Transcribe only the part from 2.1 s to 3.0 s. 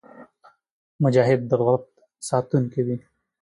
ساتونکی وي.